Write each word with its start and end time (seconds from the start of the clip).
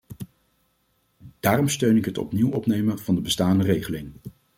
Daarom 1.39 1.67
steun 1.67 1.97
ik 1.97 2.05
het 2.05 2.17
opnieuw 2.17 2.51
opnemen 2.51 2.99
van 2.99 3.15
de 3.15 3.21
bestaande 3.21 3.63
regeling. 3.63 4.11